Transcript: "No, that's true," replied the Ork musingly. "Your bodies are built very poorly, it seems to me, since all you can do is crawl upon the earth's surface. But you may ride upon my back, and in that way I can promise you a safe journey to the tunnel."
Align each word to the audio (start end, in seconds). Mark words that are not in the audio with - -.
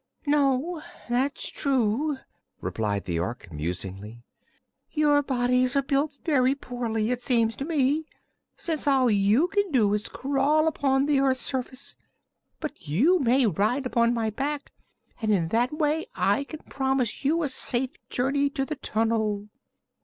"No, 0.25 0.81
that's 1.07 1.47
true," 1.49 2.17
replied 2.59 3.05
the 3.05 3.19
Ork 3.19 3.49
musingly. 3.51 4.23
"Your 4.89 5.21
bodies 5.21 5.75
are 5.75 5.83
built 5.83 6.17
very 6.25 6.55
poorly, 6.55 7.11
it 7.11 7.21
seems 7.21 7.55
to 7.57 7.65
me, 7.65 8.07
since 8.57 8.87
all 8.87 9.11
you 9.11 9.47
can 9.49 9.71
do 9.71 9.93
is 9.93 10.07
crawl 10.09 10.67
upon 10.67 11.05
the 11.05 11.19
earth's 11.19 11.43
surface. 11.43 11.95
But 12.59 12.87
you 12.87 13.19
may 13.19 13.45
ride 13.45 13.85
upon 13.85 14.11
my 14.11 14.31
back, 14.31 14.71
and 15.21 15.31
in 15.31 15.49
that 15.49 15.71
way 15.71 16.07
I 16.15 16.45
can 16.45 16.61
promise 16.61 17.23
you 17.23 17.43
a 17.43 17.47
safe 17.47 17.91
journey 18.09 18.49
to 18.49 18.65
the 18.65 18.77
tunnel." 18.77 19.49